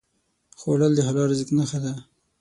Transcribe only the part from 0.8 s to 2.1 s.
د حلال رزق نښه ده